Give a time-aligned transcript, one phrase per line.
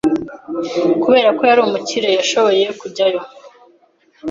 [1.03, 3.19] Kubera ko yari umukire, yashoboye kujyayo.